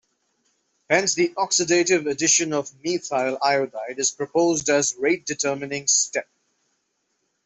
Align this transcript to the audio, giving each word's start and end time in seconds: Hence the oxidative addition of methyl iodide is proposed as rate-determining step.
Hence 0.89 1.13
the 1.13 1.31
oxidative 1.37 2.09
addition 2.09 2.53
of 2.53 2.71
methyl 2.83 3.37
iodide 3.43 3.99
is 3.99 4.09
proposed 4.09 4.67
as 4.67 4.95
rate-determining 4.95 5.85
step. 5.85 6.27